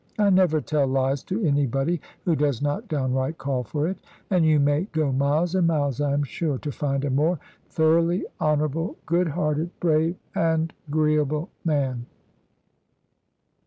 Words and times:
I 0.17 0.31
never 0.31 0.61
tell 0.61 0.87
lies 0.87 1.21
to 1.25 1.43
anybody 1.45 2.01
who 2.25 2.35
does 2.35 2.59
not 2.59 2.87
downright 2.87 3.37
call 3.37 3.63
for 3.63 3.87
it; 3.87 3.97
and 4.31 4.43
you 4.43 4.59
may 4.59 4.85
go 4.85 5.11
miles 5.11 5.53
and 5.53 5.67
miles, 5.67 6.01
I 6.01 6.11
am 6.13 6.23
sure, 6.23 6.57
to 6.57 6.71
find 6.71 7.05
a 7.05 7.11
more 7.11 7.37
thoroughly 7.69 8.25
honourable, 8.41 8.95
good 9.05 9.27
hearted, 9.27 9.69
brave, 9.79 10.15
and 10.33 10.73
agreeable 10.87 11.49
man. 11.63 12.07